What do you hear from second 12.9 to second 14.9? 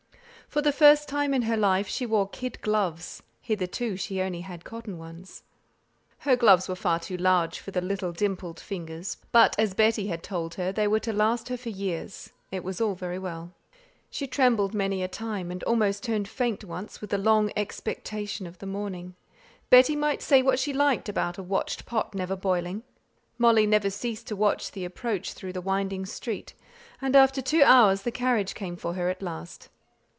very well. She trembled